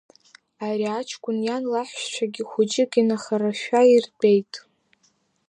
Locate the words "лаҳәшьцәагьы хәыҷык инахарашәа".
1.71-3.81